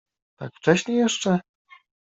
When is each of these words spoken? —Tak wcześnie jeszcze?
—Tak 0.39 0.53
wcześnie 0.55 0.95
jeszcze? 0.95 1.39